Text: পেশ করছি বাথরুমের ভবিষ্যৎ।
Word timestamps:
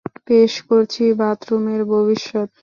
পেশ 0.27 0.53
করছি 0.67 1.03
বাথরুমের 1.19 1.81
ভবিষ্যৎ। 1.91 2.49